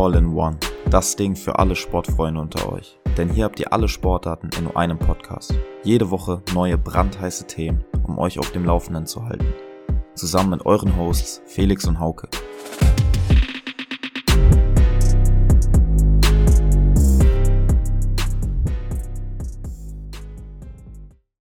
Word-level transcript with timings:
All 0.00 0.14
in 0.14 0.34
One. 0.34 0.56
Das 0.88 1.14
Ding 1.14 1.36
für 1.36 1.58
alle 1.58 1.76
Sportfreunde 1.76 2.40
unter 2.40 2.72
euch. 2.72 2.98
Denn 3.18 3.28
hier 3.28 3.44
habt 3.44 3.60
ihr 3.60 3.70
alle 3.70 3.86
Sportarten 3.86 4.48
in 4.56 4.64
nur 4.64 4.74
einem 4.74 4.98
Podcast. 4.98 5.54
Jede 5.84 6.10
Woche 6.10 6.40
neue 6.54 6.78
brandheiße 6.78 7.46
Themen, 7.46 7.84
um 8.04 8.18
euch 8.18 8.38
auf 8.38 8.50
dem 8.50 8.64
Laufenden 8.64 9.04
zu 9.04 9.26
halten. 9.26 9.52
Zusammen 10.14 10.52
mit 10.52 10.64
euren 10.64 10.96
Hosts 10.96 11.42
Felix 11.44 11.86
und 11.86 12.00
Hauke. 12.00 12.30